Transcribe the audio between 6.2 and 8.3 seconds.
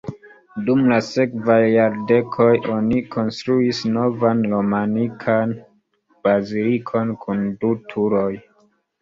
bazilikon kun du turoj.